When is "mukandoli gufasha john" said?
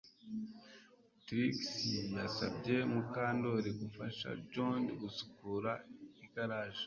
2.91-4.81